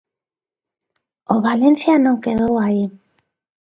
O 1.33 1.35
Valencia 1.47 1.95
non 2.05 2.21
quedou 2.25 2.53
aí. 2.65 2.83